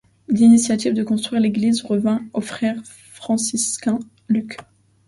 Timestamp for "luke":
4.29-4.57